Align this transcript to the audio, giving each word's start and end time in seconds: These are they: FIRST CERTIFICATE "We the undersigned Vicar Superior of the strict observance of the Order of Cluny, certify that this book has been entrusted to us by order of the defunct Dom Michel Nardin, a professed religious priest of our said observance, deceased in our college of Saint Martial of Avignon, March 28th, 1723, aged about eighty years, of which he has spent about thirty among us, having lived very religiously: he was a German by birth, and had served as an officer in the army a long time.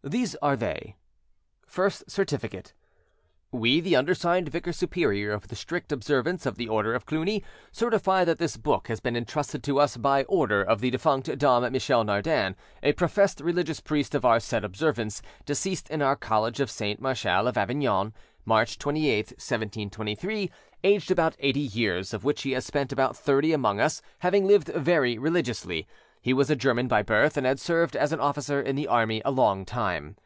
These 0.00 0.36
are 0.36 0.54
they: 0.56 0.94
FIRST 1.66 2.08
CERTIFICATE 2.08 2.72
"We 3.50 3.80
the 3.80 3.96
undersigned 3.96 4.48
Vicar 4.48 4.72
Superior 4.72 5.32
of 5.32 5.48
the 5.48 5.56
strict 5.56 5.90
observance 5.90 6.46
of 6.46 6.54
the 6.54 6.68
Order 6.68 6.94
of 6.94 7.04
Cluny, 7.04 7.42
certify 7.72 8.24
that 8.24 8.38
this 8.38 8.56
book 8.56 8.86
has 8.86 9.00
been 9.00 9.16
entrusted 9.16 9.60
to 9.64 9.80
us 9.80 9.96
by 9.96 10.22
order 10.24 10.62
of 10.62 10.80
the 10.80 10.90
defunct 10.90 11.36
Dom 11.38 11.70
Michel 11.72 12.04
Nardin, 12.04 12.54
a 12.80 12.92
professed 12.92 13.40
religious 13.40 13.80
priest 13.80 14.14
of 14.14 14.24
our 14.24 14.38
said 14.38 14.64
observance, 14.64 15.20
deceased 15.44 15.90
in 15.90 16.00
our 16.00 16.14
college 16.16 16.60
of 16.60 16.70
Saint 16.70 17.00
Martial 17.00 17.48
of 17.48 17.58
Avignon, 17.58 18.14
March 18.44 18.78
28th, 18.78 19.32
1723, 19.32 20.48
aged 20.84 21.10
about 21.10 21.36
eighty 21.40 21.58
years, 21.60 22.14
of 22.14 22.22
which 22.22 22.42
he 22.42 22.52
has 22.52 22.64
spent 22.64 22.92
about 22.92 23.16
thirty 23.16 23.52
among 23.52 23.80
us, 23.80 24.00
having 24.20 24.46
lived 24.46 24.68
very 24.68 25.18
religiously: 25.18 25.88
he 26.20 26.32
was 26.34 26.50
a 26.50 26.56
German 26.56 26.88
by 26.88 27.00
birth, 27.00 27.36
and 27.36 27.46
had 27.46 27.60
served 27.60 27.94
as 27.94 28.12
an 28.12 28.18
officer 28.18 28.60
in 28.60 28.74
the 28.74 28.88
army 28.88 29.22
a 29.24 29.30
long 29.30 29.64
time. 29.64 30.16